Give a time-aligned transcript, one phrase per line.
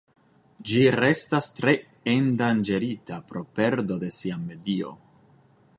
[0.69, 1.75] Ĝi restas tre
[2.15, 4.95] endanĝerita pro perdo de sia medio.